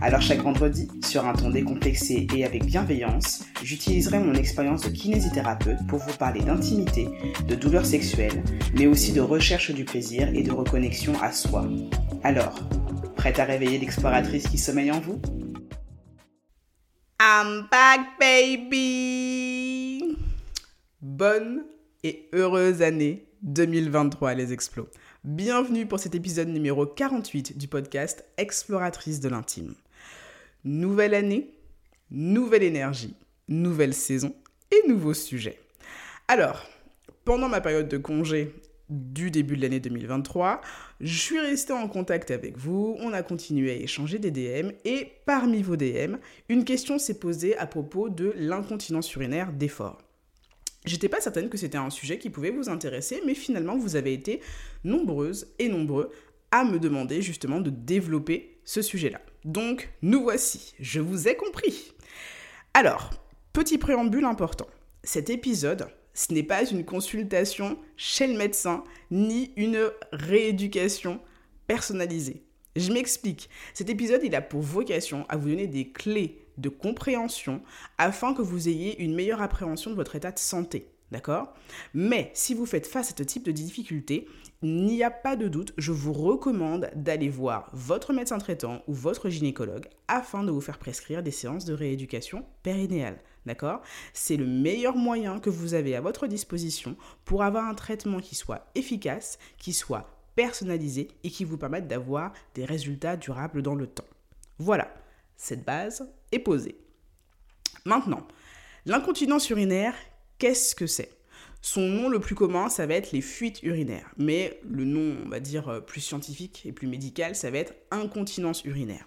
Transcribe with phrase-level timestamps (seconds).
[0.00, 5.86] Alors chaque vendredi, sur un ton décomplexé et avec bienveillance, j'utiliserai mon expérience de kinésithérapeute
[5.88, 7.08] pour vous parler d'intimité,
[7.48, 8.44] de douleurs sexuelles,
[8.74, 11.68] mais aussi de recherche du plaisir et de reconnexion à soi.
[12.22, 12.60] Alors,
[13.16, 15.20] prête à réveiller l'exploratrice qui sommeille en vous?
[17.20, 20.16] I'm back baby
[21.00, 21.64] Bonne
[22.04, 24.88] et heureuse année 2023 les explos.
[25.30, 29.74] Bienvenue pour cet épisode numéro 48 du podcast Exploratrice de l'intime.
[30.64, 31.50] Nouvelle année,
[32.10, 33.14] nouvelle énergie,
[33.46, 34.34] nouvelle saison
[34.72, 35.60] et nouveaux sujets.
[36.28, 36.64] Alors,
[37.26, 38.54] pendant ma période de congé
[38.88, 40.62] du début de l'année 2023,
[41.02, 45.12] je suis restée en contact avec vous, on a continué à échanger des DM et
[45.26, 46.16] parmi vos DM,
[46.48, 50.07] une question s'est posée à propos de l'incontinence urinaire d'effort.
[50.88, 54.12] J'étais pas certaine que c'était un sujet qui pouvait vous intéresser, mais finalement vous avez
[54.12, 54.40] été
[54.84, 56.10] nombreuses et nombreux
[56.50, 59.20] à me demander justement de développer ce sujet-là.
[59.44, 61.92] Donc, nous voici, je vous ai compris.
[62.74, 63.10] Alors,
[63.52, 64.66] petit préambule important.
[65.04, 71.20] Cet épisode, ce n'est pas une consultation chez le médecin, ni une rééducation
[71.66, 72.42] personnalisée.
[72.76, 73.50] Je m'explique.
[73.74, 77.62] Cet épisode, il a pour vocation à vous donner des clés de compréhension
[77.96, 80.92] afin que vous ayez une meilleure appréhension de votre état de santé.
[81.10, 81.54] D'accord?
[81.94, 84.28] Mais si vous faites face à ce type de difficulté,
[84.62, 89.30] n'y a pas de doute, je vous recommande d'aller voir votre médecin traitant ou votre
[89.30, 93.18] gynécologue afin de vous faire prescrire des séances de rééducation périnéale.
[93.46, 93.80] D'accord?
[94.12, 98.34] C'est le meilleur moyen que vous avez à votre disposition pour avoir un traitement qui
[98.34, 103.86] soit efficace, qui soit personnalisé et qui vous permette d'avoir des résultats durables dans le
[103.86, 104.04] temps.
[104.58, 104.92] Voilà,
[105.38, 106.76] cette base est posée.
[107.86, 108.28] Maintenant,
[108.84, 109.94] l'incontinence urinaire,
[110.36, 111.10] qu'est-ce que c'est?
[111.62, 114.12] Son nom le plus commun, ça va être les fuites urinaires.
[114.16, 117.74] Mais le nom, on va dire, euh, plus scientifique et plus médical, ça va être
[117.90, 119.06] incontinence urinaire.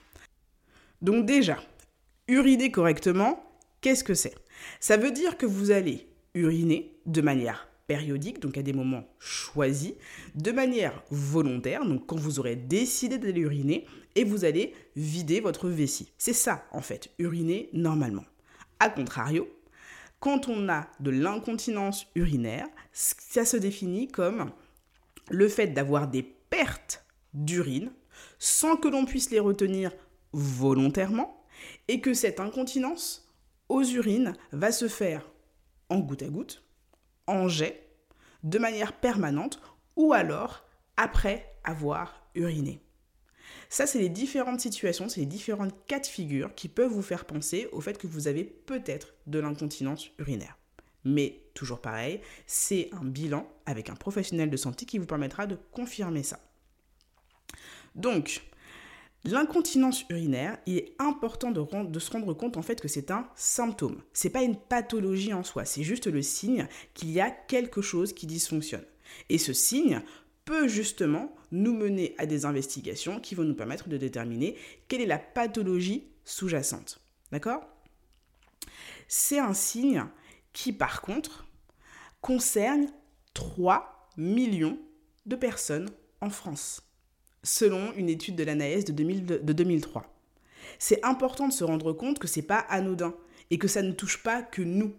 [1.02, 1.64] Donc déjà,
[2.28, 3.44] uriner correctement,
[3.82, 4.36] qu'est-ce que c'est?
[4.80, 9.94] Ça veut dire que vous allez uriner de manière périodique, donc à des moments choisis,
[10.36, 13.86] de manière volontaire, donc quand vous aurez décidé d'aller uriner,
[14.16, 16.12] et vous allez vider votre vessie.
[16.18, 18.26] C'est ça, en fait, uriner normalement.
[18.80, 19.48] A contrario,
[20.20, 24.52] quand on a de l'incontinence urinaire, ça se définit comme
[25.30, 27.92] le fait d'avoir des pertes d'urine
[28.38, 29.92] sans que l'on puisse les retenir
[30.34, 31.44] volontairement
[31.88, 33.32] et que cette incontinence
[33.70, 35.32] aux urines va se faire
[35.90, 36.64] en goutte à goutte,
[37.28, 37.88] en jet,
[38.44, 39.62] de manière permanente
[39.96, 40.64] ou alors
[40.98, 42.82] après avoir uriné.
[43.70, 47.26] Ça, c'est les différentes situations, c'est les différentes cas de figure qui peuvent vous faire
[47.26, 50.58] penser au fait que vous avez peut-être de l'incontinence urinaire.
[51.04, 55.58] Mais toujours pareil, c'est un bilan avec un professionnel de santé qui vous permettra de
[55.72, 56.40] confirmer ça.
[57.96, 58.44] Donc,
[59.24, 64.02] l'incontinence urinaire, il est important de, se rendre compte en fait que c'est un symptôme.
[64.14, 68.14] C'est pas une pathologie en soi, c'est juste le signe qu'il y a quelque chose
[68.14, 68.86] qui dysfonctionne.
[69.30, 70.02] Et ce signe
[70.46, 74.56] peut justement nous mener à des investigations qui vont nous permettre de déterminer
[74.88, 77.00] quelle est la pathologie sous-jacente.
[77.32, 77.62] D'accord?
[79.08, 80.06] C'est un signe
[80.54, 81.46] qui, par contre,
[82.22, 82.88] concerne
[83.34, 84.80] 3 millions
[85.26, 85.90] de personnes
[86.22, 86.84] en France,
[87.44, 90.14] selon une étude de l'ANAS de, de 2003.
[90.80, 93.16] C'est important de se rendre compte que ce n'est pas anodin
[93.50, 94.96] et que ça ne touche pas que nous,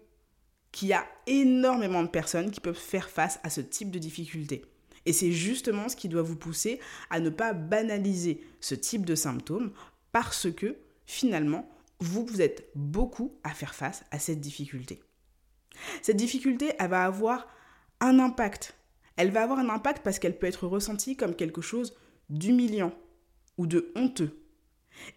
[0.70, 4.64] qu'il y a énormément de personnes qui peuvent faire face à ce type de difficultés.
[5.06, 6.80] Et c'est justement ce qui doit vous pousser
[7.10, 9.72] à ne pas banaliser ce type de symptômes
[10.12, 10.76] parce que
[11.06, 11.68] finalement,
[11.98, 15.02] vous, vous êtes beaucoup à faire face à cette difficulté.
[16.02, 17.48] Cette difficulté, elle va avoir
[18.00, 18.76] un impact.
[19.16, 21.96] Elle va avoir un impact parce qu'elle peut être ressentie comme quelque chose
[22.28, 22.92] d'humiliant
[23.58, 24.38] ou de honteux.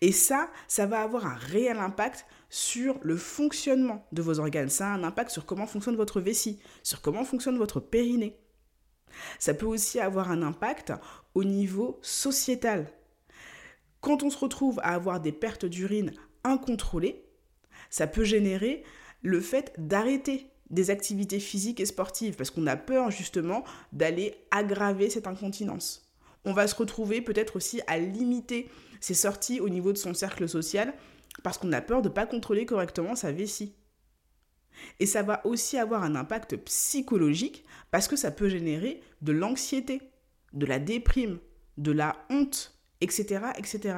[0.02, 4.70] Et ça, ça va avoir un réel impact sur le fonctionnement de vos organes.
[4.70, 8.38] Ça a un impact sur comment fonctionne votre vessie, sur comment fonctionne votre périnée.
[9.40, 10.94] Ça peut aussi avoir un impact
[11.34, 12.92] au niveau sociétal.
[14.02, 16.14] Quand on se retrouve à avoir des pertes d'urine
[16.44, 17.26] incontrôlées,
[17.90, 18.84] ça peut générer
[19.22, 23.64] le fait d'arrêter des activités physiques et sportives parce qu'on a peur justement
[23.94, 26.12] d'aller aggraver cette incontinence.
[26.44, 28.70] On va se retrouver peut-être aussi à limiter
[29.00, 30.94] ses sorties au niveau de son cercle social
[31.44, 33.74] parce qu'on a peur de ne pas contrôler correctement sa vessie.
[35.00, 40.02] Et ça va aussi avoir un impact psychologique parce que ça peut générer de l'anxiété,
[40.54, 41.40] de la déprime,
[41.78, 43.96] de la honte, etc., etc.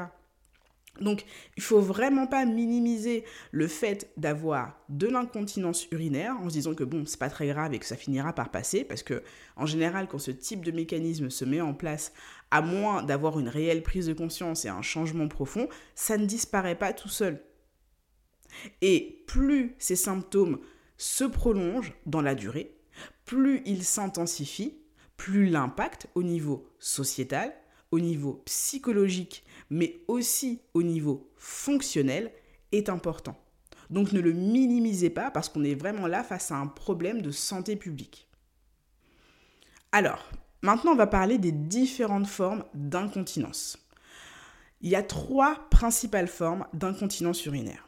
[1.01, 1.25] Donc,
[1.55, 6.83] il faut vraiment pas minimiser le fait d'avoir de l'incontinence urinaire en se disant que
[6.83, 9.23] bon, c'est pas très grave et que ça finira par passer parce que
[9.55, 12.13] en général, quand ce type de mécanisme se met en place,
[12.51, 16.77] à moins d'avoir une réelle prise de conscience et un changement profond, ça ne disparaît
[16.77, 17.41] pas tout seul.
[18.81, 20.59] Et plus ces symptômes
[20.97, 22.75] se prolongent dans la durée,
[23.25, 24.77] plus ils s'intensifient,
[25.15, 27.53] plus l'impact au niveau sociétal,
[27.91, 32.31] au niveau psychologique mais aussi au niveau fonctionnel,
[32.71, 33.35] est important.
[33.89, 37.31] Donc ne le minimisez pas parce qu'on est vraiment là face à un problème de
[37.31, 38.27] santé publique.
[39.91, 40.29] Alors,
[40.61, 43.77] maintenant on va parler des différentes formes d'incontinence.
[44.81, 47.86] Il y a trois principales formes d'incontinence urinaire.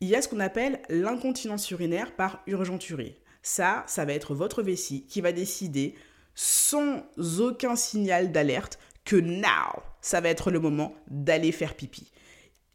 [0.00, 3.16] Il y a ce qu'on appelle l'incontinence urinaire par urgenturie.
[3.42, 5.94] Ça, ça va être votre vessie qui va décider
[6.34, 7.02] sans
[7.40, 12.12] aucun signal d'alerte que now, ça va être le moment d'aller faire pipi.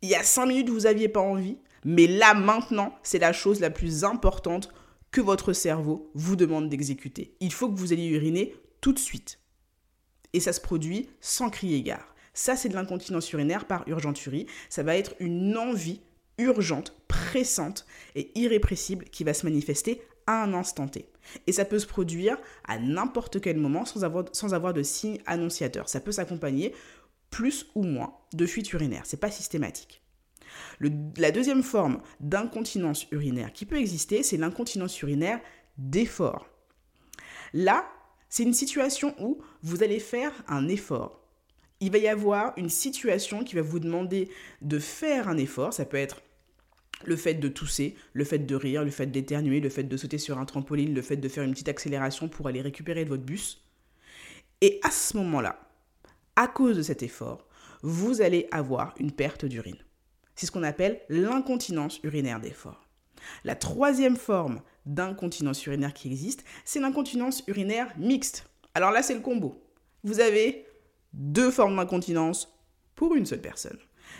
[0.01, 3.61] Il y a cinq minutes, vous n'aviez pas envie, mais là, maintenant, c'est la chose
[3.61, 4.69] la plus importante
[5.11, 7.37] que votre cerveau vous demande d'exécuter.
[7.39, 9.39] Il faut que vous alliez uriner tout de suite.
[10.33, 12.15] Et ça se produit sans crier gare.
[12.33, 14.47] Ça, c'est de l'incontinence urinaire par urgenturie.
[14.67, 16.01] Ça va être une envie
[16.39, 16.95] urgente,
[17.33, 21.09] pressante et irrépressible qui va se manifester à un instant T.
[21.47, 25.18] Et ça peut se produire à n'importe quel moment sans avoir, sans avoir de signe
[25.25, 25.89] annonciateur.
[25.89, 26.75] Ça peut s'accompagner
[27.31, 29.01] plus ou moins de fuite urinaire.
[29.06, 30.03] C'est pas systématique.
[30.80, 35.39] la deuxième forme d'incontinence urinaire qui peut exister, c'est l'incontinence urinaire
[35.79, 36.47] d'effort.
[37.51, 37.88] Là,
[38.29, 41.19] c'est une situation où vous allez faire un effort.
[41.79, 44.29] Il va y avoir une situation qui va vous demander
[44.62, 45.74] de faire un effort.
[45.74, 46.21] Ça peut être
[47.07, 50.17] le fait de tousser, le fait de rire, le fait d'éternuer, le fait de sauter
[50.17, 53.63] sur un trampoline, le fait de faire une petite accélération pour aller récupérer votre bus.
[54.61, 55.59] Et à ce moment-là,
[56.35, 57.47] à cause de cet effort,
[57.81, 59.77] vous allez avoir une perte d'urine.
[60.35, 62.88] C'est ce qu'on appelle l'incontinence urinaire d'effort.
[63.44, 68.50] La troisième forme d'incontinence urinaire qui existe, c'est l'incontinence urinaire mixte.
[68.73, 69.63] Alors là, c'est le combo.
[70.03, 70.65] Vous avez
[71.13, 72.53] deux formes d'incontinence
[72.95, 73.77] pour une seule personne.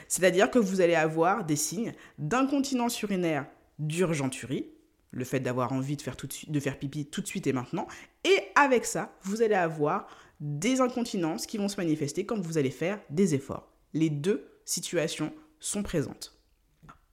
[0.08, 3.46] C'est-à-dire que vous allez avoir des signes d'incontinence urinaire
[3.80, 4.68] d'urgenturie,
[5.12, 7.88] le fait d'avoir envie de faire, pipi tout de suite et maintenant,
[8.24, 10.08] et avec ça, vous allez avoir
[10.40, 13.72] des incontinences qui vont se manifester quand vous allez faire des efforts.
[13.94, 16.38] Les deux situations sont présentes.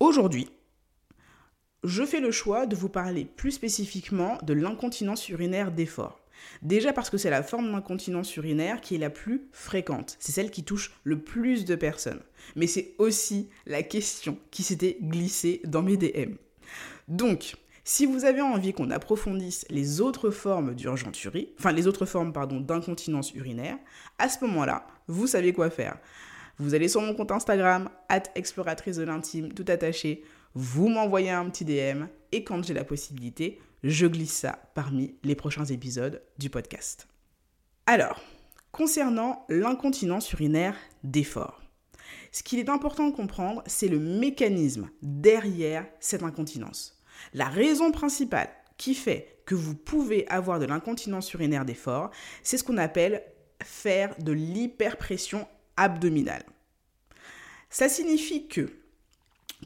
[0.01, 0.51] Aujourd'hui,
[1.85, 6.20] je fais le choix de vous parler plus spécifiquement de l'incontinence urinaire d'effort.
[6.63, 10.17] Déjà parce que c'est la forme d'incontinence urinaire qui est la plus fréquente.
[10.19, 12.21] C'est celle qui touche le plus de personnes.
[12.57, 16.35] Mais c'est aussi la question qui s'était glissée dans mes DM.
[17.09, 22.33] Donc, si vous avez envie qu'on approfondisse les autres formes d'urgenturie, enfin les autres formes
[22.33, 23.79] pardon d'incontinence urinaire,
[24.19, 25.99] à ce moment-là, vous savez quoi faire.
[26.59, 27.89] Vous allez sur mon compte Instagram
[28.35, 30.23] exploratrice de l'intime tout attaché,
[30.55, 35.35] vous m'envoyez un petit DM et quand j'ai la possibilité, je glisse ça parmi les
[35.35, 37.09] prochains épisodes du podcast.
[37.87, 38.21] Alors,
[38.73, 41.61] concernant l'incontinence urinaire d'effort,
[42.33, 47.03] ce qu'il est important de comprendre, c'est le mécanisme derrière cette incontinence.
[47.35, 52.11] La raison principale qui fait que vous pouvez avoir de l'incontinence urinaire d'effort,
[52.43, 53.23] c'est ce qu'on appelle
[53.63, 55.47] faire de l'hyperpression
[55.77, 56.45] abdominale.
[57.69, 58.71] Ça signifie que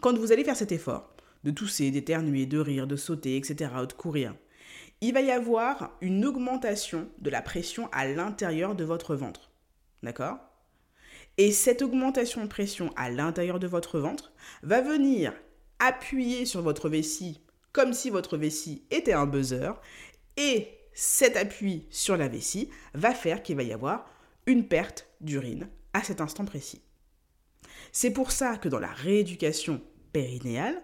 [0.01, 1.14] quand vous allez faire cet effort,
[1.45, 4.35] de tousser, d'éternuer, de rire, de sauter, etc., ou de courir,
[5.01, 9.51] il va y avoir une augmentation de la pression à l'intérieur de votre ventre.
[10.03, 10.39] D'accord?
[11.37, 14.33] Et cette augmentation de pression à l'intérieur de votre ventre
[14.63, 15.33] va venir
[15.79, 17.41] appuyer sur votre vessie
[17.73, 19.73] comme si votre vessie était un buzzer
[20.37, 24.07] et cet appui sur la vessie va faire qu'il va y avoir
[24.47, 26.83] une perte d'urine à cet instant précis.
[27.91, 29.83] C'est pour ça que dans la rééducation
[30.13, 30.83] périnéale,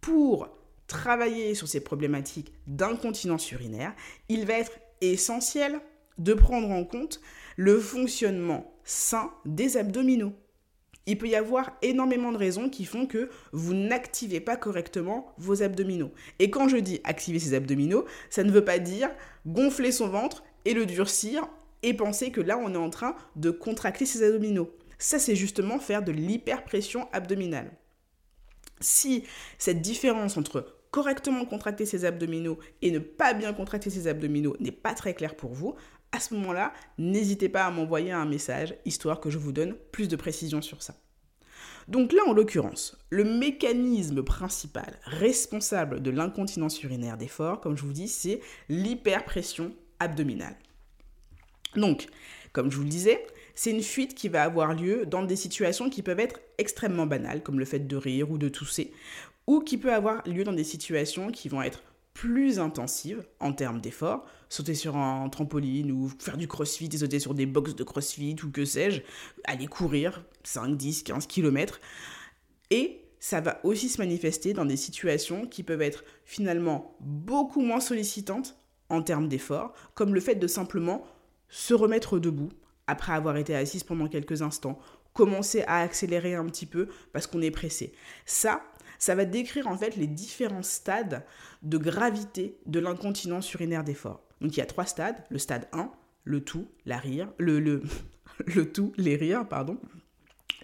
[0.00, 0.48] pour
[0.86, 3.94] travailler sur ces problématiques d'incontinence urinaire,
[4.28, 5.80] il va être essentiel
[6.18, 7.20] de prendre en compte
[7.56, 10.32] le fonctionnement sain des abdominaux.
[11.06, 15.62] Il peut y avoir énormément de raisons qui font que vous n'activez pas correctement vos
[15.62, 16.12] abdominaux.
[16.38, 19.10] Et quand je dis activer ses abdominaux, ça ne veut pas dire
[19.46, 21.48] gonfler son ventre et le durcir
[21.82, 24.70] et penser que là on est en train de contracter ses abdominaux.
[24.98, 27.70] Ça c'est justement faire de l'hyperpression abdominale.
[28.80, 29.24] Si
[29.58, 34.72] cette différence entre correctement contracter ses abdominaux et ne pas bien contracter ses abdominaux n'est
[34.72, 35.74] pas très claire pour vous,
[36.12, 40.08] à ce moment-là, n'hésitez pas à m'envoyer un message, histoire que je vous donne plus
[40.08, 40.94] de précision sur ça.
[41.88, 47.92] Donc là, en l'occurrence, le mécanisme principal responsable de l'incontinence urinaire d'effort, comme je vous
[47.92, 50.56] dis, c'est l'hyperpression abdominale.
[51.76, 52.08] Donc,
[52.52, 53.24] Comme je vous le disais,
[53.58, 57.42] c'est une fuite qui va avoir lieu dans des situations qui peuvent être extrêmement banales,
[57.42, 58.92] comme le fait de rire ou de tousser,
[59.48, 61.82] ou qui peut avoir lieu dans des situations qui vont être
[62.14, 67.18] plus intensives en termes d'efforts, sauter sur un trampoline ou faire du crossfit et sauter
[67.18, 69.00] sur des box de crossfit ou que sais-je,
[69.42, 71.80] aller courir 5, 10, 15 km.
[72.70, 77.80] Et ça va aussi se manifester dans des situations qui peuvent être finalement beaucoup moins
[77.80, 78.56] sollicitantes
[78.88, 81.04] en termes d'efforts, comme le fait de simplement
[81.48, 82.50] se remettre debout
[82.88, 84.78] après avoir été assise pendant quelques instants,
[85.12, 87.92] commencer à accélérer un petit peu parce qu'on est pressé.
[88.26, 88.62] Ça,
[88.98, 91.24] ça va décrire en fait les différents stades
[91.62, 94.22] de gravité de l'incontinence urinaire d'effort.
[94.40, 95.90] Donc il y a trois stades, le stade 1,
[96.24, 97.82] le tout, la rire, le, le,
[98.46, 99.78] le tout, les rires, pardon.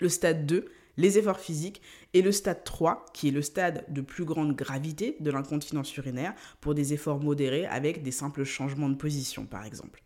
[0.01, 0.67] Le stade 2,
[0.97, 1.81] les efforts physiques,
[2.13, 6.35] et le stade 3, qui est le stade de plus grande gravité de l'incontinence urinaire,
[6.61, 10.03] pour des efforts modérés avec des simples changements de position, par exemple.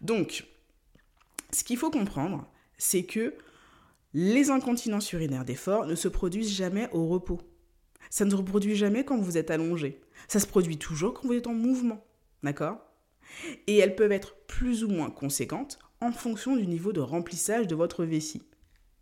[0.00, 0.46] Donc,
[1.56, 2.46] ce qu'il faut comprendre,
[2.76, 3.34] c'est que
[4.12, 7.40] les incontinences urinaires d'effort ne se produisent jamais au repos.
[8.10, 10.02] Ça ne se reproduit jamais quand vous êtes allongé.
[10.28, 12.04] Ça se produit toujours quand vous êtes en mouvement.
[12.42, 12.78] D'accord?
[13.66, 17.74] Et elles peuvent être plus ou moins conséquentes en fonction du niveau de remplissage de
[17.74, 18.42] votre vessie.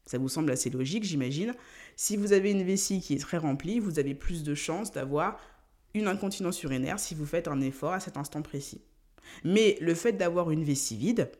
[0.06, 1.54] Ça vous semble assez logique, j'imagine.
[1.96, 5.40] Si vous avez une vessie qui est très remplie, vous avez plus de chances d'avoir
[5.92, 8.82] une incontinence urinaire si vous faites un effort à cet instant précis.
[9.42, 11.32] Mais le fait d'avoir une vessie vide,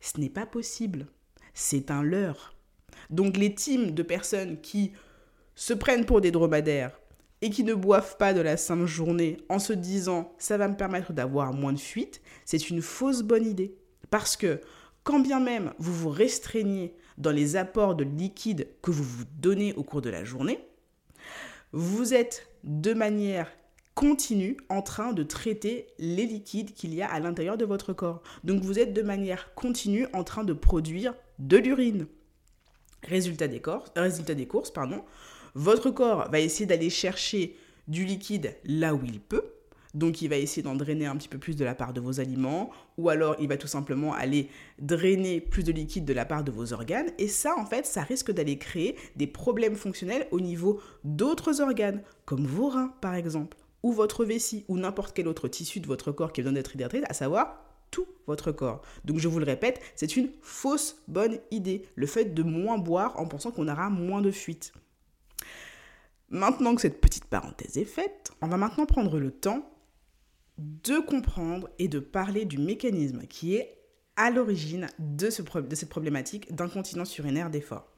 [0.00, 1.06] ce n'est pas possible.
[1.54, 2.54] C'est un leurre.
[3.10, 4.92] Donc les teams de personnes qui
[5.54, 6.98] se prennent pour des dromadaires
[7.42, 10.76] et qui ne boivent pas de la sainte journée en se disant ça va me
[10.76, 13.74] permettre d'avoir moins de fuite, c'est une fausse bonne idée.
[14.10, 14.60] Parce que
[15.04, 19.74] quand bien même vous vous restreignez dans les apports de liquide que vous vous donnez
[19.74, 20.66] au cours de la journée,
[21.72, 23.50] vous êtes de manière
[24.00, 28.22] continue en train de traiter les liquides qu'il y a à l'intérieur de votre corps.
[28.44, 32.06] Donc vous êtes de manière continue en train de produire de l'urine.
[33.02, 35.04] Résultat des, courses, pardon,
[35.54, 39.44] votre corps va essayer d'aller chercher du liquide là où il peut,
[39.92, 42.20] donc il va essayer d'en drainer un petit peu plus de la part de vos
[42.20, 46.42] aliments, ou alors il va tout simplement aller drainer plus de liquide de la part
[46.42, 47.10] de vos organes.
[47.18, 52.00] Et ça, en fait, ça risque d'aller créer des problèmes fonctionnels au niveau d'autres organes,
[52.24, 56.12] comme vos reins par exemple, ou votre vessie, ou n'importe quel autre tissu de votre
[56.12, 58.82] corps qui besoin d'être hydraté, à savoir tout votre corps.
[59.04, 63.18] Donc je vous le répète, c'est une fausse bonne idée, le fait de moins boire
[63.18, 64.72] en pensant qu'on aura moins de fuite.
[66.28, 69.68] Maintenant que cette petite parenthèse est faite, on va maintenant prendre le temps
[70.58, 73.79] de comprendre et de parler du mécanisme qui est
[74.20, 77.90] à l'origine de, cette problématique d'incontinence urinaire d'effort.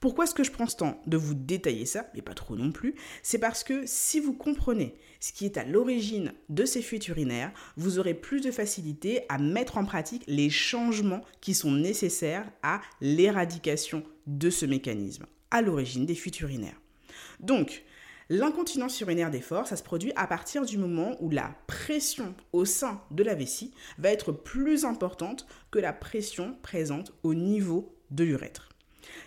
[0.00, 2.72] Pourquoi est-ce que je prends ce temps de vous détailler ça, mais pas trop non
[2.72, 2.96] plus?
[3.22, 7.52] C'est parce que si vous comprenez ce qui est à l'origine de ces fuites urinaires,
[7.76, 12.80] vous aurez plus de facilité à mettre en pratique les changements qui sont nécessaires à
[13.00, 16.80] l'éradication de ce mécanisme, à l'origine des fuites urinaires.
[17.38, 17.84] Donc,
[18.30, 23.00] L'incontinence urinaire d'effort, ça se produit à partir du moment où la pression au sein
[23.10, 28.68] de la vessie va être plus importante que la pression présente au niveau de l'urètre.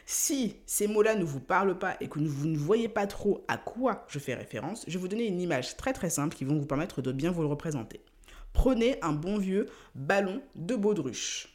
[0.06, 3.58] Si ces mots-là ne vous parlent pas et que vous ne voyez pas trop à
[3.58, 6.54] quoi je fais référence, je vais vous donner une image très très simple qui va
[6.54, 8.02] vous permettre de bien vous le représenter.
[8.54, 11.48] Prenez un bon vieux ballon de baudruche.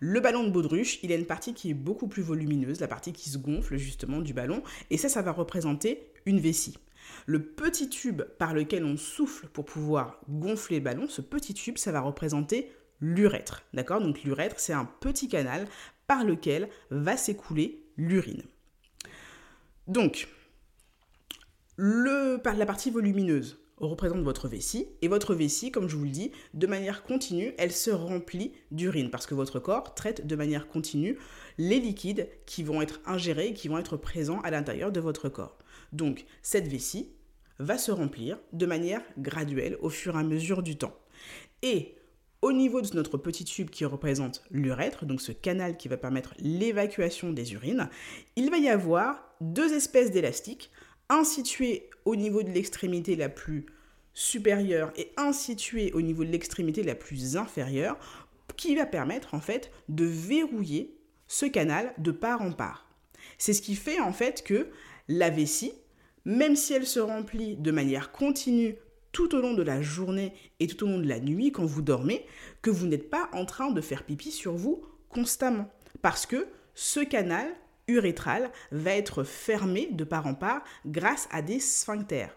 [0.00, 3.12] Le ballon de baudruche, il a une partie qui est beaucoup plus volumineuse, la partie
[3.12, 6.78] qui se gonfle justement du ballon, et ça, ça va représenter une vessie.
[7.26, 11.78] Le petit tube par lequel on souffle pour pouvoir gonfler le ballon, ce petit tube,
[11.78, 13.64] ça va représenter l'urètre.
[13.74, 14.00] D'accord?
[14.00, 15.66] Donc l'urètre, c'est un petit canal
[16.06, 18.42] par lequel va s'écouler l'urine.
[19.86, 20.28] Donc,
[21.76, 24.88] le, la partie volumineuse, représente votre vessie.
[25.02, 29.10] Et votre vessie, comme je vous le dis, de manière continue, elle se remplit d'urine
[29.10, 31.18] parce que votre corps traite de manière continue
[31.58, 35.28] les liquides qui vont être ingérés et qui vont être présents à l'intérieur de votre
[35.28, 35.58] corps.
[35.92, 37.10] Donc, cette vessie
[37.58, 40.94] va se remplir de manière graduelle au fur et à mesure du temps.
[41.62, 41.96] Et
[42.40, 46.34] au niveau de notre petit tube qui représente l'urètre, donc ce canal qui va permettre
[46.38, 47.88] l'évacuation des urines,
[48.36, 50.70] il va y avoir deux espèces d'élastiques
[51.08, 53.66] un situé au niveau de l'extrémité la plus
[54.14, 57.96] supérieure et un situé au niveau de l'extrémité la plus inférieure,
[58.56, 60.98] qui va permettre en fait de verrouiller
[61.28, 62.88] ce canal de part en part.
[63.38, 64.68] C'est ce qui fait en fait que
[65.06, 65.72] la vessie,
[66.24, 68.76] même si elle se remplit de manière continue
[69.12, 71.82] tout au long de la journée et tout au long de la nuit quand vous
[71.82, 72.26] dormez,
[72.62, 75.70] que vous n'êtes pas en train de faire pipi sur vous constamment.
[76.02, 77.48] Parce que ce canal
[77.88, 82.36] urétrale va être fermée de part en part grâce à des sphincters.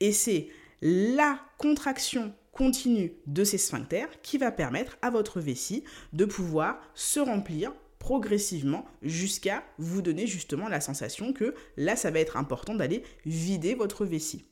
[0.00, 0.48] Et c'est
[0.80, 7.20] la contraction continu de ces sphincters qui va permettre à votre vessie de pouvoir se
[7.20, 13.04] remplir progressivement jusqu'à vous donner justement la sensation que là, ça va être important d'aller
[13.26, 14.46] vider votre vessie.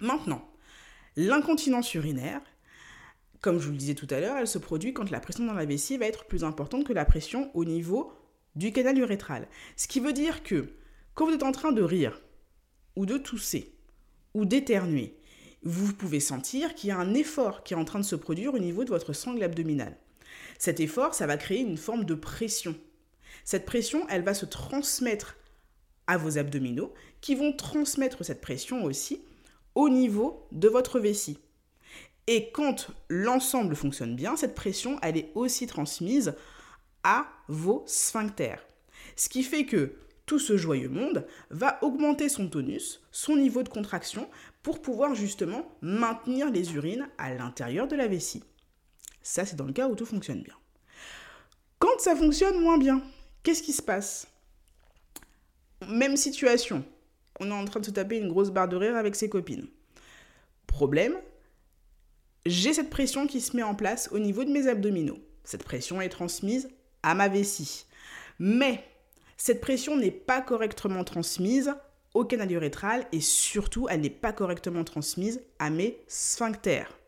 [0.00, 0.46] Maintenant,
[1.16, 2.42] l'incontinence urinaire,
[3.40, 5.54] comme je vous le disais tout à l'heure, elle se produit quand la pression dans
[5.54, 8.12] la vessie va être plus importante que la pression au niveau
[8.56, 9.46] du canal urétral.
[9.76, 10.72] Ce qui veut dire que
[11.14, 12.20] quand vous êtes en train de rire,
[12.96, 13.74] ou de tousser,
[14.34, 15.16] ou d'éternuer,
[15.62, 18.54] vous pouvez sentir qu'il y a un effort qui est en train de se produire
[18.54, 19.96] au niveau de votre sangle abdominale.
[20.58, 22.74] Cet effort, ça va créer une forme de pression.
[23.44, 25.36] Cette pression, elle va se transmettre
[26.06, 29.22] à vos abdominaux, qui vont transmettre cette pression aussi
[29.74, 31.38] au niveau de votre vessie.
[32.28, 36.34] Et quand l'ensemble fonctionne bien, cette pression, elle est aussi transmise
[37.06, 38.66] à vos sphincters.
[39.14, 39.94] Ce qui fait que
[40.26, 44.28] tout ce joyeux monde va augmenter son tonus, son niveau de contraction,
[44.64, 48.42] pour pouvoir justement maintenir les urines à l'intérieur de la vessie.
[49.22, 50.56] Ça, c'est dans le cas où tout fonctionne bien.
[51.78, 53.00] Quand ça fonctionne moins bien,
[53.44, 54.26] qu'est-ce qui se passe?
[55.88, 56.84] Même situation.
[57.38, 59.68] On est en train de se taper une grosse barre de rire avec ses copines.
[60.66, 61.14] Problème,
[62.46, 65.20] j'ai cette pression qui se met en place au niveau de mes abdominaux.
[65.44, 66.68] Cette pression est transmise
[67.02, 67.86] à ma vessie.
[68.38, 68.84] Mais
[69.36, 71.74] cette pression n'est pas correctement transmise
[72.14, 76.98] au canal urétral et surtout elle n'est pas correctement transmise à mes sphincters.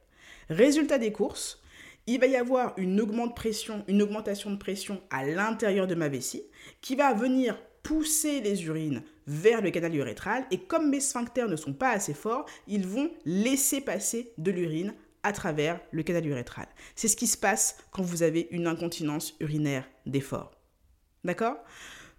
[0.50, 1.62] Résultat des courses,
[2.06, 6.42] il va y avoir une, augmentation de pression à l'intérieur de ma vessie
[6.80, 11.56] qui va venir pousser les urines vers le canal urétral et comme mes sphincters ne
[11.56, 14.94] sont pas assez forts, ils vont laisser passer de l'urine
[15.28, 16.66] à travers le canal urétral.
[16.96, 20.52] C'est ce qui se passe quand vous avez une incontinence urinaire d'effort.
[21.22, 21.56] D'accord?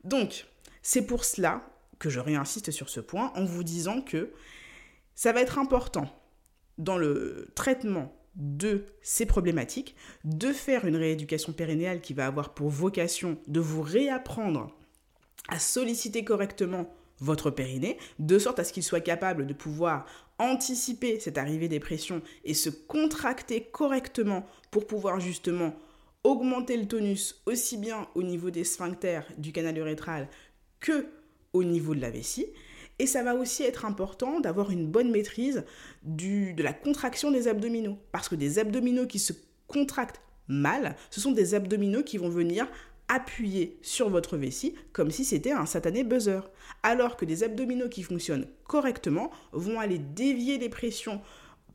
[0.03, 0.45] Donc,
[0.83, 4.31] c'est pour cela que je réinsiste sur ce point en vous disant que
[5.15, 6.07] ça va être important
[6.77, 12.69] dans le traitement de ces problématiques, de faire une rééducation périnéale qui va avoir pour
[12.69, 14.71] vocation de vous réapprendre
[15.49, 20.05] à solliciter correctement votre périnée, de sorte à ce qu'il soit capable de pouvoir
[20.39, 25.73] anticiper cette arrivée des pressions et se contracter correctement pour pouvoir justement
[26.23, 30.27] augmenter le tonus aussi bien au niveau des sphincters du canal urétral
[30.79, 31.07] que
[31.53, 32.47] au niveau de la vessie.
[32.99, 35.63] Et ça va aussi être important d'avoir une bonne maîtrise
[36.03, 37.97] du, de la contraction des abdominaux.
[38.11, 39.33] Parce que des abdominaux qui se
[39.67, 42.67] contractent mal, ce sont des abdominaux qui vont venir
[43.09, 46.49] appuyer sur votre vessie comme si c'était un satané buzzer.
[46.83, 51.21] Alors que des abdominaux qui fonctionnent correctement vont aller dévier les pressions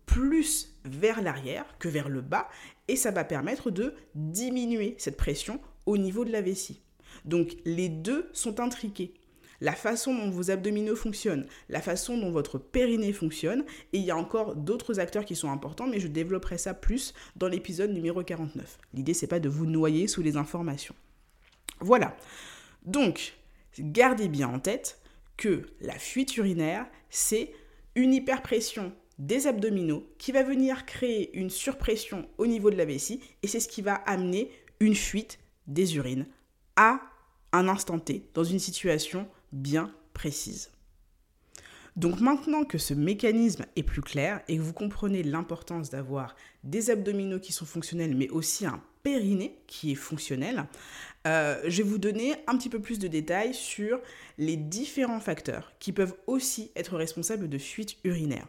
[0.07, 2.49] plus vers l'arrière que vers le bas
[2.89, 6.81] et ça va permettre de diminuer cette pression au niveau de la vessie.
[7.25, 9.15] Donc les deux sont intriqués
[9.61, 14.11] la façon dont vos abdominaux fonctionnent, la façon dont votre périnée fonctionne, et il y
[14.11, 18.23] a encore d'autres acteurs qui sont importants, mais je développerai ça plus dans l'épisode numéro
[18.23, 18.79] 49.
[18.93, 20.95] L'idée, c'est pas de vous noyer sous les informations.
[21.81, 22.17] Voilà.
[22.85, 23.35] Donc,
[23.79, 25.01] gardez bien en tête
[25.37, 27.53] que la fuite urinaire, c'est
[27.95, 33.21] une hyperpression des abdominaux qui va venir créer une surpression au niveau de la vessie
[33.43, 36.27] et c'est ce qui va amener une fuite des urines
[36.77, 37.01] à
[37.53, 40.73] un instant T dans une situation bien précise.
[41.97, 46.35] Donc maintenant que ce mécanisme est plus clair et que vous comprenez l'importance d'avoir
[46.65, 50.67] des abdominaux qui sont fonctionnels, mais aussi un périnée qui est fonctionnel,
[51.27, 54.01] euh, je vais vous donner un petit peu plus de détails sur
[54.39, 58.47] les différents facteurs qui peuvent aussi être responsables de fuite urinaire.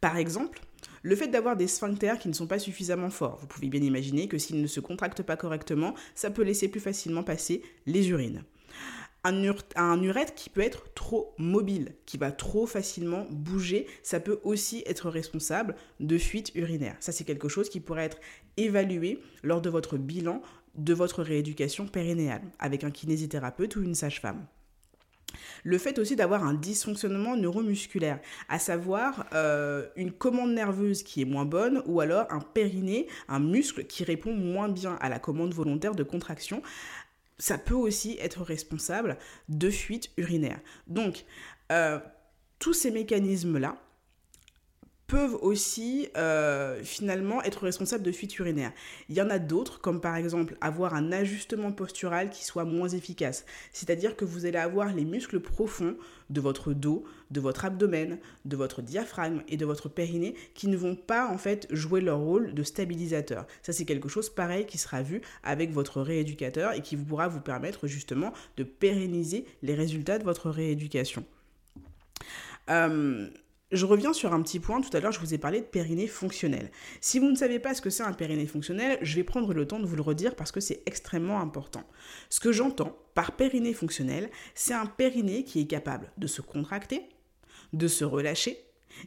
[0.00, 0.60] Par exemple,
[1.02, 3.38] le fait d'avoir des sphincters qui ne sont pas suffisamment forts.
[3.40, 6.80] Vous pouvez bien imaginer que s'ils ne se contractent pas correctement, ça peut laisser plus
[6.80, 8.42] facilement passer les urines
[9.24, 14.82] un, urètre qui peut être trop mobile, qui va trop facilement bouger, ça peut aussi
[14.86, 16.96] être responsable de fuite urinaire.
[17.00, 18.18] Ça, c'est quelque chose qui pourrait être
[18.56, 20.42] évalué lors de votre bilan
[20.76, 24.46] de votre rééducation périnéale avec un kinésithérapeute ou une sage-femme.
[25.62, 31.26] Le fait aussi d'avoir un dysfonctionnement neuromusculaire, à savoir euh, une commande nerveuse qui est
[31.26, 35.54] moins bonne ou alors un périnée, un muscle qui répond moins bien à la commande
[35.54, 36.62] volontaire de contraction,
[37.38, 39.16] ça peut aussi être responsable
[39.48, 40.60] de fuite urinaire.
[40.86, 41.24] Donc,
[41.72, 41.98] euh,
[42.58, 43.76] tous ces mécanismes-là
[45.10, 48.72] peuvent aussi euh, finalement être responsables de fuite urinaire.
[49.08, 52.88] Il y en a d'autres, comme par exemple avoir un ajustement postural qui soit moins
[52.88, 53.44] efficace.
[53.72, 55.96] C'est-à-dire que vous allez avoir les muscles profonds
[56.30, 60.76] de votre dos, de votre abdomen, de votre diaphragme et de votre périnée qui ne
[60.76, 63.46] vont pas en fait jouer leur rôle de stabilisateur.
[63.62, 67.40] Ça c'est quelque chose pareil qui sera vu avec votre rééducateur et qui pourra vous
[67.40, 71.24] permettre justement de pérenniser les résultats de votre rééducation.
[72.68, 73.28] Euh,
[73.72, 74.80] je reviens sur un petit point.
[74.80, 76.70] Tout à l'heure, je vous ai parlé de périnée fonctionnel.
[77.00, 79.66] Si vous ne savez pas ce que c'est un périnée fonctionnel, je vais prendre le
[79.66, 81.84] temps de vous le redire parce que c'est extrêmement important.
[82.28, 87.02] Ce que j'entends par périnée fonctionnel, c'est un périnée qui est capable de se contracter,
[87.72, 88.58] de se relâcher,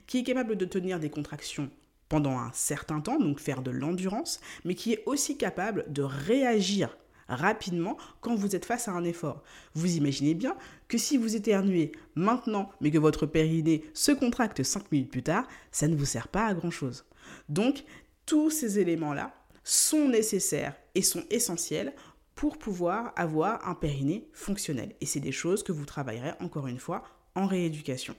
[0.07, 1.69] qui est capable de tenir des contractions
[2.07, 6.95] pendant un certain temps, donc faire de l'endurance, mais qui est aussi capable de réagir
[7.27, 9.43] rapidement quand vous êtes face à un effort.
[9.73, 10.55] Vous imaginez bien
[10.87, 15.47] que si vous éternuez maintenant, mais que votre périnée se contracte 5 minutes plus tard,
[15.71, 17.05] ça ne vous sert pas à grand-chose.
[17.49, 17.83] Donc,
[18.25, 19.33] tous ces éléments-là
[19.63, 21.93] sont nécessaires et sont essentiels
[22.35, 24.95] pour pouvoir avoir un périnée fonctionnel.
[25.01, 27.03] Et c'est des choses que vous travaillerez encore une fois
[27.35, 28.15] en rééducation.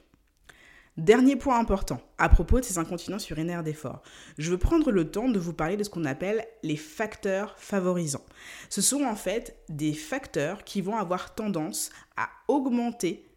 [0.96, 4.00] Dernier point important à propos de ces incontinences urinaires d'effort.
[4.38, 8.24] Je veux prendre le temps de vous parler de ce qu'on appelle les facteurs favorisants.
[8.68, 13.28] Ce sont en fait des facteurs qui vont avoir tendance à augmenter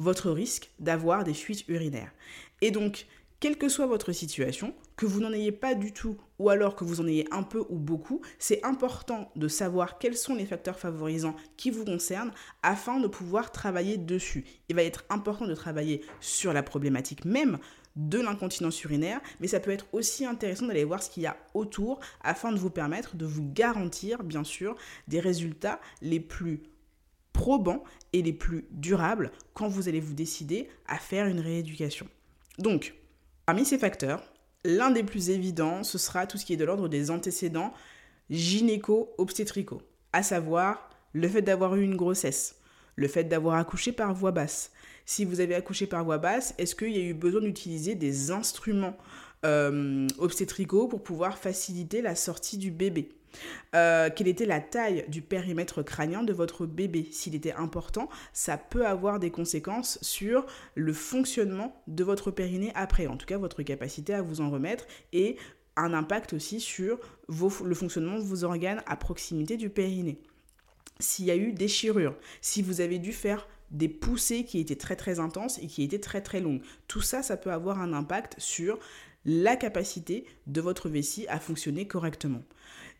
[0.00, 2.10] votre risque d'avoir des fuites urinaires.
[2.62, 3.06] Et donc,
[3.40, 6.84] quelle que soit votre situation, que vous n'en ayez pas du tout ou alors que
[6.84, 10.78] vous en ayez un peu ou beaucoup, c'est important de savoir quels sont les facteurs
[10.78, 14.44] favorisants qui vous concernent afin de pouvoir travailler dessus.
[14.68, 17.58] Il va être important de travailler sur la problématique même
[17.96, 21.36] de l'incontinence urinaire, mais ça peut être aussi intéressant d'aller voir ce qu'il y a
[21.54, 26.62] autour afin de vous permettre de vous garantir, bien sûr, des résultats les plus
[27.32, 32.08] probants et les plus durables quand vous allez vous décider à faire une rééducation.
[32.58, 32.94] Donc,
[33.46, 34.22] parmi ces facteurs,
[34.64, 37.74] L'un des plus évidents, ce sera tout ce qui est de l'ordre des antécédents
[38.30, 39.82] gynéco-obstétricaux,
[40.14, 42.56] à savoir le fait d'avoir eu une grossesse,
[42.96, 44.72] le fait d'avoir accouché par voie basse.
[45.04, 48.30] Si vous avez accouché par voie basse, est-ce qu'il y a eu besoin d'utiliser des
[48.30, 48.96] instruments
[49.44, 53.10] euh, obstétricaux pour pouvoir faciliter la sortie du bébé?
[53.74, 57.08] Euh, quelle était la taille du périmètre crânien de votre bébé?
[57.10, 63.06] S'il était important, ça peut avoir des conséquences sur le fonctionnement de votre périnée après,
[63.06, 65.36] en tout cas votre capacité à vous en remettre et
[65.76, 70.20] un impact aussi sur le fonctionnement de vos organes à proximité du périnée.
[71.00, 74.96] S'il y a eu déchirure, si vous avez dû faire des poussées qui étaient très
[74.96, 76.62] très intenses et qui étaient très très longues.
[76.86, 78.78] Tout ça, ça peut avoir un impact sur
[79.24, 82.42] la capacité de votre vessie à fonctionner correctement.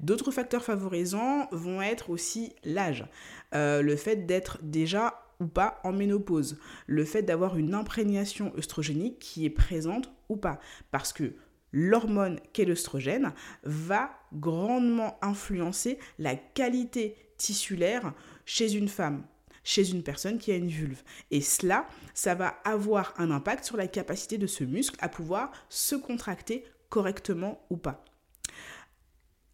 [0.00, 3.06] D'autres facteurs favorisants vont être aussi l'âge,
[3.54, 9.18] euh, le fait d'être déjà ou pas en ménopause, le fait d'avoir une imprégnation œstrogénique
[9.18, 11.34] qui est présente ou pas, parce que
[11.72, 13.32] l'hormone qu'est l'œstrogène
[13.64, 18.14] va grandement influencer la qualité tissulaire
[18.46, 19.24] chez une femme
[19.64, 21.02] chez une personne qui a une vulve.
[21.30, 25.50] Et cela, ça va avoir un impact sur la capacité de ce muscle à pouvoir
[25.70, 28.04] se contracter correctement ou pas.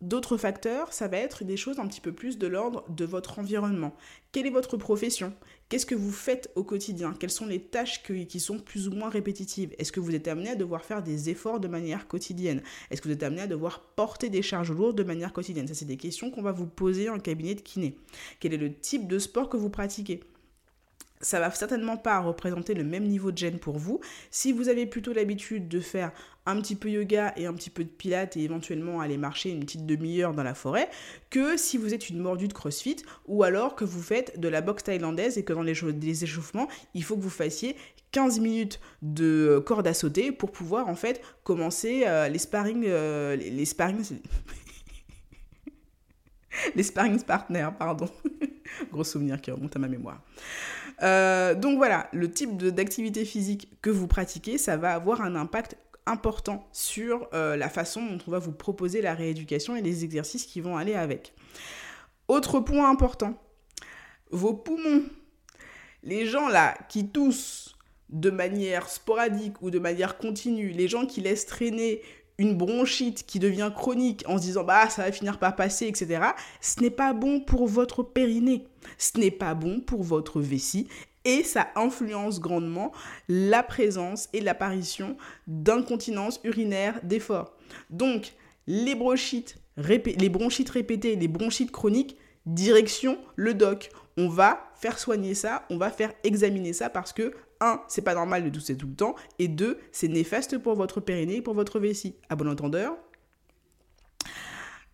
[0.01, 3.39] D'autres facteurs, ça va être des choses un petit peu plus de l'ordre de votre
[3.39, 3.95] environnement.
[4.33, 5.35] Quelle est votre profession?
[5.69, 7.13] Qu'est-ce que vous faites au quotidien?
[7.13, 9.75] Quelles sont les tâches qui sont plus ou moins répétitives?
[9.79, 12.63] Est-ce que vous êtes amené à devoir faire des efforts de manière quotidienne?
[12.91, 15.69] Est-ce que vous êtes amené à devoir porter des charges lourdes de manière quotidienne?
[15.69, 17.95] Ça, c'est des questions qu'on va vous poser en cabinet de kiné.
[18.41, 20.21] Quel est le type de sport que vous pratiquez?
[21.21, 24.01] Ça va certainement pas représenter le même niveau de gêne pour vous.
[24.31, 26.13] Si vous avez plutôt l'habitude de faire
[26.47, 29.61] un petit peu yoga et un petit peu de pilates et éventuellement aller marcher une
[29.61, 30.89] petite demi-heure dans la forêt,
[31.29, 34.63] que si vous êtes une mordue de crossfit ou alors que vous faites de la
[34.63, 37.77] boxe thaïlandaise et que dans les, échauffements, il faut que vous fassiez
[38.13, 43.37] 15 minutes de corde à sauter pour pouvoir en fait commencer euh, les sparring, euh,
[43.37, 44.03] les sparring,
[46.75, 48.09] les sparring partners, pardon.
[48.93, 50.23] Gros souvenir qui remonte à ma mémoire.
[51.03, 55.77] Euh, donc voilà, le type d'activité physique que vous pratiquez, ça va avoir un impact
[56.07, 60.47] important sur euh, la façon dont on va vous proposer la rééducation et les exercices
[60.47, 61.33] qui vont aller avec.
[62.29, 63.41] Autre point important,
[64.31, 65.05] vos poumons.
[66.03, 67.77] Les gens là qui toussent
[68.09, 72.03] de manière sporadique ou de manière continue, les gens qui laissent traîner
[72.41, 76.23] une bronchite qui devient chronique en se disant bah ça va finir par passer, etc.,
[76.63, 80.89] ce n'est pas bon pour votre périnée, ce n'est pas bon pour votre vessie
[81.27, 82.93] et ça influence grandement
[83.29, 87.53] la présence et l'apparition d'incontinence urinaire d'effort.
[87.91, 88.33] Donc,
[88.67, 93.91] les bronchites, les bronchites répétées, les bronchites chroniques, direction le doc.
[94.17, 98.15] On va faire soigner ça, on va faire examiner ça parce que un, c'est pas
[98.15, 101.55] normal de tousser tout le temps, et deux, c'est néfaste pour votre périnée et pour
[101.55, 102.17] votre vessie.
[102.29, 102.97] À bon entendeur.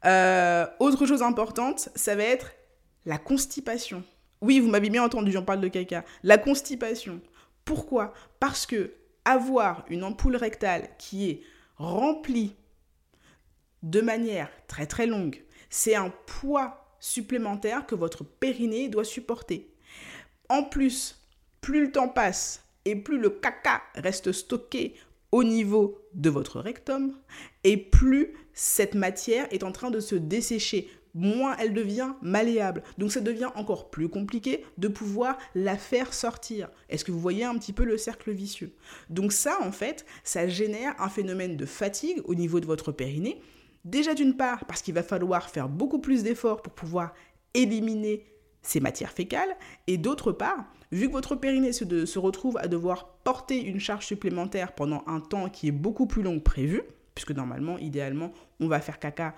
[0.04, 2.52] Euh, autre chose importante, ça va être
[3.04, 4.04] la constipation.
[4.40, 6.04] Oui, vous m'avez bien entendu, j'en parle de caca.
[6.22, 7.20] La constipation.
[7.64, 8.12] Pourquoi?
[8.38, 8.92] Parce que
[9.24, 11.42] avoir une ampoule rectale qui est
[11.76, 12.54] remplie
[13.82, 19.68] de manière très très longue, c'est un poids supplémentaire que votre périnée doit supporter.
[20.48, 21.25] En plus,
[21.66, 24.94] plus le temps passe et plus le caca reste stocké
[25.32, 27.12] au niveau de votre rectum
[27.64, 32.84] et plus cette matière est en train de se dessécher, moins elle devient malléable.
[32.98, 36.70] Donc ça devient encore plus compliqué de pouvoir la faire sortir.
[36.88, 38.72] Est-ce que vous voyez un petit peu le cercle vicieux?
[39.10, 43.40] Donc ça, en fait, ça génère un phénomène de fatigue au niveau de votre périnée.
[43.84, 47.12] Déjà d'une part, parce qu'il va falloir faire beaucoup plus d'efforts pour pouvoir
[47.54, 48.24] éliminer
[48.62, 49.56] ces matières fécales,
[49.88, 54.72] et d'autre part, vu que votre périnée se, retrouve à devoir porter une charge supplémentaire
[54.74, 56.82] pendant un temps qui est beaucoup plus long que prévu,
[57.14, 59.34] puisque normalement, idéalement, on va faire caca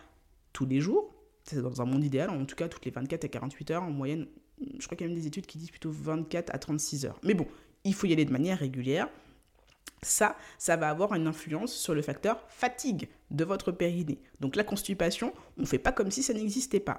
[0.53, 3.29] tous les jours, c'est dans un monde idéal, en tout cas toutes les 24 à
[3.29, 4.27] 48 heures en moyenne,
[4.79, 7.19] je crois qu'il y a même des études qui disent plutôt 24 à 36 heures.
[7.23, 7.47] Mais bon,
[7.85, 9.09] il faut y aller de manière régulière.
[10.03, 14.21] Ça, ça va avoir une influence sur le facteur fatigue de votre périnée.
[14.41, 16.99] Donc la constipation, on ne fait pas comme si ça n'existait pas.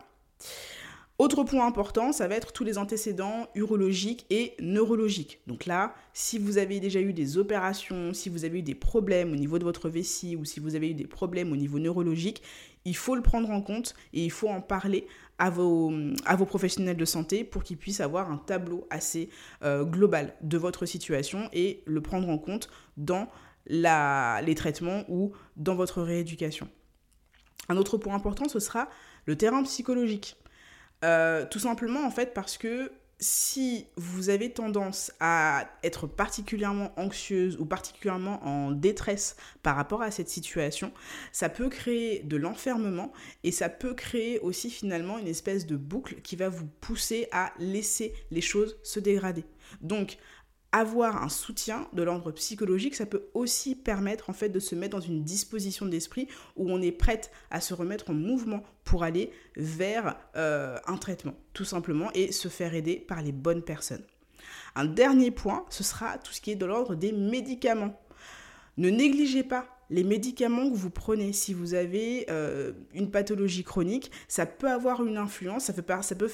[1.20, 5.42] Autre point important, ça va être tous les antécédents urologiques et neurologiques.
[5.48, 9.34] Donc là, si vous avez déjà eu des opérations, si vous avez eu des problèmes
[9.34, 12.42] au niveau de votre vessie ou si vous avez eu des problèmes au niveau neurologique,
[12.86, 15.08] il faut le prendre en compte et il faut en parler
[15.40, 15.92] à vos,
[16.24, 19.30] à vos professionnels de santé pour qu'ils puissent avoir un tableau assez
[19.62, 23.28] euh, global de votre situation et le prendre en compte dans
[23.68, 26.70] la, les traitements ou dans votre rééducation.
[27.68, 28.88] Un autre point important, ce sera
[29.26, 30.38] le terrain psychologique.
[31.04, 37.58] Euh, tout simplement, en fait, parce que si vous avez tendance à être particulièrement anxieuse
[37.60, 40.94] ou particulièrement en détresse par rapport à cette situation,
[41.34, 43.12] ça peut créer de l'enfermement
[43.44, 47.52] et ça peut créer aussi finalement une espèce de boucle qui va vous pousser à
[47.60, 49.44] laisser les choses se dégrader.
[49.82, 50.18] Donc,
[50.72, 54.98] avoir un soutien de l'ordre psychologique, ça peut aussi permettre en fait de se mettre
[54.98, 59.32] dans une disposition d'esprit où on est prête à se remettre en mouvement pour aller
[59.56, 64.04] vers euh, un traitement, tout simplement, et se faire aider par les bonnes personnes.
[64.76, 68.00] Un dernier point, ce sera tout ce qui est de l'ordre des médicaments.
[68.78, 71.34] Ne négligez pas les médicaments que vous prenez.
[71.34, 76.30] Si vous avez euh, une pathologie chronique, ça peut avoir une influence, ça, peut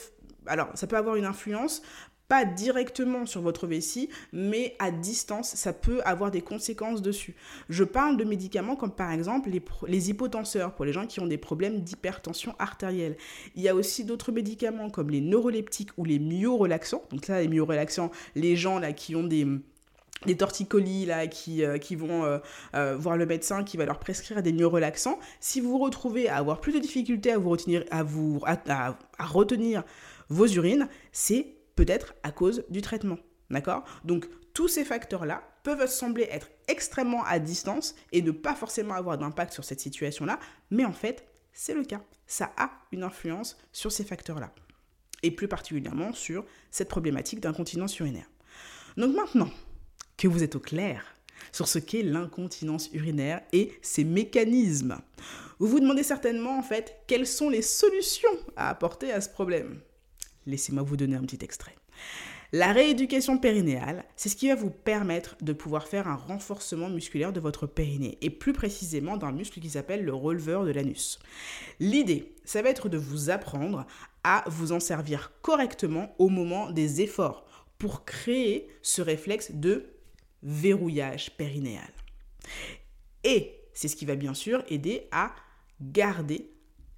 [0.45, 1.82] alors, ça peut avoir une influence
[2.27, 7.35] pas directement sur votre vessie, mais à distance, ça peut avoir des conséquences dessus.
[7.69, 9.49] Je parle de médicaments comme par exemple
[9.88, 13.17] les, hypotenseurs pour les gens qui ont des problèmes d'hypertension artérielle.
[13.55, 17.03] Il y a aussi d'autres médicaments comme les neuroleptiques ou les myorelaxants.
[17.11, 19.47] Donc là, les myorelaxants, les gens là qui ont des
[20.25, 22.39] des torticolis là qui, euh, qui vont euh,
[22.73, 25.19] euh, voir le médecin qui va leur prescrire des myorelaxants.
[25.39, 28.95] Si vous vous retrouvez à avoir plus de difficultés à vous retenir, à vous à
[29.19, 29.83] retenir
[30.29, 33.17] vos urines, c'est peut-être à cause du traitement.
[33.49, 33.83] D'accord?
[34.03, 39.17] Donc tous ces facteurs-là peuvent sembler être extrêmement à distance et ne pas forcément avoir
[39.17, 40.39] d'impact sur cette situation-là,
[40.71, 42.01] mais en fait, c'est le cas.
[42.27, 44.53] Ça a une influence sur ces facteurs-là.
[45.23, 48.29] Et plus particulièrement sur cette problématique d'incontinence urinaire.
[48.97, 49.49] Donc maintenant
[50.17, 51.03] que vous êtes au clair
[51.51, 54.99] sur ce qu'est l'incontinence urinaire et ses mécanismes,
[55.59, 59.81] vous vous demandez certainement en fait quelles sont les solutions à apporter à ce problème.
[60.45, 61.75] Laissez-moi vous donner un petit extrait.
[62.51, 67.34] La rééducation périnéale, c'est ce qui va vous permettre de pouvoir faire un renforcement musculaire
[67.34, 71.19] de votre périnée et plus précisément d'un muscle qui s'appelle le releveur de l'anus.
[71.79, 73.86] L'idée, ça va être de vous apprendre
[74.23, 77.45] à vous en servir correctement au moment des efforts
[77.77, 79.88] pour créer ce réflexe de
[80.43, 81.91] verrouillage périnéal.
[83.23, 85.36] Et c'est ce qui va bien sûr aider à
[85.81, 86.51] garder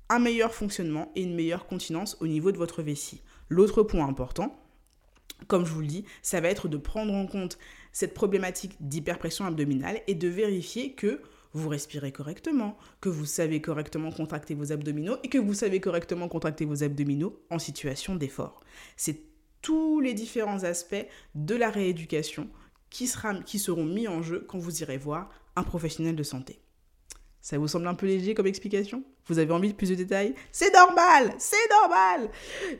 [0.09, 3.21] un meilleur fonctionnement et une meilleure continence au niveau de votre vessie.
[3.49, 4.59] L'autre point important,
[5.47, 7.57] comme je vous le dis, ça va être de prendre en compte
[7.91, 11.21] cette problématique d'hyperpression abdominale et de vérifier que
[11.53, 16.27] vous respirez correctement, que vous savez correctement contracter vos abdominaux et que vous savez correctement
[16.27, 18.59] contracter vos abdominaux en situation d'effort.
[18.95, 19.21] C'est
[19.61, 22.49] tous les différents aspects de la rééducation
[22.89, 23.09] qui,
[23.45, 26.59] qui seront mis en jeu quand vous irez voir un professionnel de santé.
[27.47, 29.05] Ça vous semble un peu léger comme explication?
[29.27, 30.35] Vous avez envie de plus de détails?
[30.51, 31.33] C'est normal!
[31.37, 32.29] C'est normal!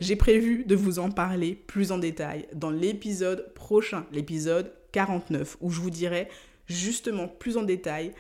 [0.02, 5.72] J'ai prévu de vous en parler plus en détail dans l'épisode prochain, l'épisode 49, où
[5.72, 6.28] je vous dirai
[6.66, 8.12] justement plus en détail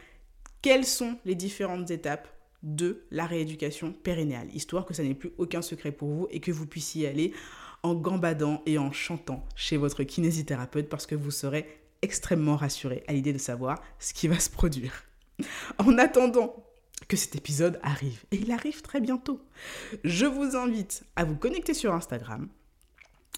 [0.62, 2.29] quelles sont les différentes étapes
[2.63, 6.53] de la rééducation périnéale, histoire que ça n'ait plus aucun secret pour vous et que
[6.53, 7.33] vous puissiez aller
[7.83, 11.67] en gambadant et en chantant chez votre kinésithérapeute parce que vous serez
[12.01, 15.06] extrêmement rassuré à l'idée de savoir ce qui va se produire.
[15.78, 16.63] En attendant
[17.08, 19.39] que cet épisode arrive, et il arrive très bientôt,
[20.04, 22.50] je vous invite à vous connecter sur Instagram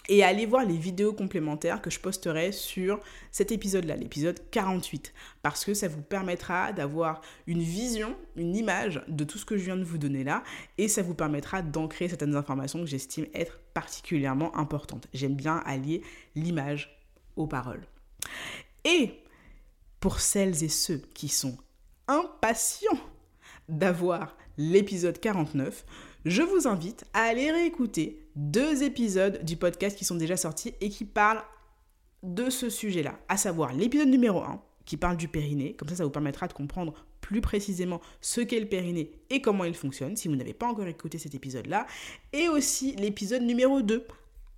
[0.08, 3.00] et à aller voir les vidéos complémentaires que je posterai sur
[3.32, 9.24] cet épisode-là, l'épisode 48, parce que ça vous permettra d'avoir une vision, une image de
[9.24, 10.44] tout ce que je viens de vous donner là,
[10.80, 15.08] et ça vous permettra d'ancrer certaines informations que j'estime être particulièrement importantes.
[15.14, 16.02] J'aime bien allier
[16.36, 17.00] l'image
[17.36, 17.86] aux paroles.
[18.86, 19.20] Et
[20.00, 21.56] pour celles et ceux qui sont
[22.10, 23.00] impatients
[23.70, 25.86] d'avoir l'épisode 49,
[26.26, 30.90] je vous invite à aller réécouter deux épisodes du podcast qui sont déjà sortis et
[30.90, 31.44] qui parlent
[32.24, 36.04] de ce sujet-là, à savoir l'épisode numéro 1 qui parle du périnée, comme ça ça
[36.04, 40.28] vous permettra de comprendre plus précisément ce qu'est le périnée et comment il fonctionne si
[40.28, 41.86] vous n'avez pas encore écouté cet épisode-là,
[42.34, 44.08] et aussi l'épisode numéro 2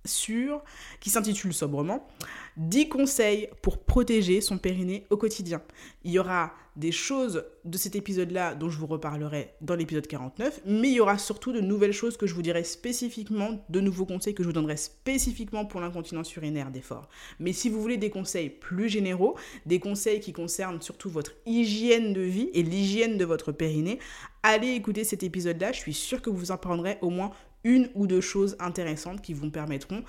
[0.06, 0.62] sur,
[1.00, 2.08] qui s'intitule sobrement
[2.56, 5.62] 10 conseils pour protéger son périnée au quotidien.
[6.04, 10.62] Il y aura des choses de cet épisode-là dont je vous reparlerai dans l'épisode 49,
[10.64, 14.06] mais il y aura surtout de nouvelles choses que je vous dirai spécifiquement, de nouveaux
[14.06, 17.08] conseils que je vous donnerai spécifiquement pour l'incontinence urinaire d'effort.
[17.38, 19.36] Mais si vous voulez des conseils plus généraux,
[19.66, 23.98] des conseils qui concernent surtout votre hygiène de vie et l'hygiène de votre périnée,
[24.42, 26.58] allez écouter cet épisode-là, je suis sûre que vous en
[27.02, 27.32] au moins
[27.64, 30.02] une ou deux choses intéressantes qui vous permettront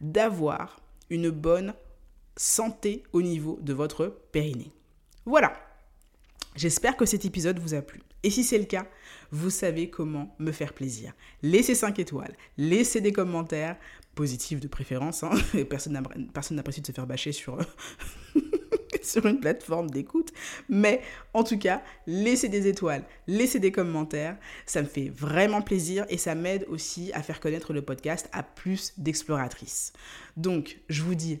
[0.00, 0.80] d'avoir
[1.10, 1.74] une bonne
[2.36, 4.72] santé au niveau de votre périnée.
[5.24, 5.52] Voilà.
[6.56, 8.00] J'espère que cet épisode vous a plu.
[8.22, 8.86] Et si c'est le cas,
[9.32, 11.12] vous savez comment me faire plaisir.
[11.42, 13.76] Laissez 5 étoiles, laissez des commentaires,
[14.14, 15.24] positifs de préférence.
[15.24, 15.32] Hein.
[15.68, 15.92] Personne
[16.56, 17.58] n'apprécie de se faire bâcher sur,
[19.02, 20.32] sur une plateforme d'écoute.
[20.68, 21.02] Mais
[21.34, 24.38] en tout cas, laissez des étoiles, laissez des commentaires.
[24.64, 28.42] Ça me fait vraiment plaisir et ça m'aide aussi à faire connaître le podcast à
[28.42, 29.92] plus d'exploratrices.
[30.36, 31.40] Donc, je vous dis